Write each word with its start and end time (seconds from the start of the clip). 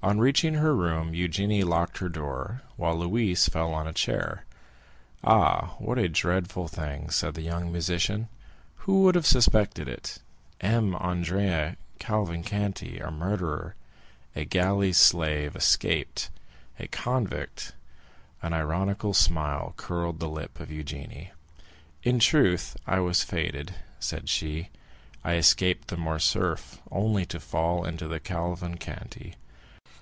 On 0.00 0.20
reaching 0.20 0.54
her 0.54 0.76
room 0.76 1.10
Eugénie 1.10 1.64
locked 1.64 1.98
her 1.98 2.08
door, 2.08 2.62
while 2.76 2.96
Louise 2.98 3.48
fell 3.48 3.74
on 3.74 3.88
a 3.88 3.92
chair. 3.92 4.44
"Ah, 5.24 5.74
what 5.80 5.98
a 5.98 6.08
dreadful 6.08 6.68
thing," 6.68 7.10
said 7.10 7.34
the 7.34 7.42
young 7.42 7.72
musician; 7.72 8.28
"who 8.76 9.02
would 9.02 9.16
have 9.16 9.26
suspected 9.26 9.88
it? 9.88 10.18
M. 10.60 10.94
Andrea 10.94 11.76
Cavalcanti 11.98 13.00
a 13.00 13.10
murderer—a 13.10 14.44
galley 14.44 14.92
slave 14.92 15.56
escaped—a 15.56 16.86
convict!" 16.86 17.74
An 18.40 18.52
ironical 18.52 19.12
smile 19.12 19.74
curled 19.76 20.20
the 20.20 20.28
lip 20.30 20.60
of 20.60 20.68
Eugénie. 20.68 21.30
"In 22.04 22.20
truth, 22.20 22.76
I 22.86 23.00
was 23.00 23.24
fated," 23.24 23.74
said 23.98 24.28
she. 24.28 24.68
"I 25.24 25.34
escaped 25.34 25.88
the 25.88 25.96
Morcerf 25.96 26.80
only 26.88 27.26
to 27.26 27.40
fall 27.40 27.84
into 27.84 28.06
the 28.06 28.20
Cavalcanti." 28.20 29.34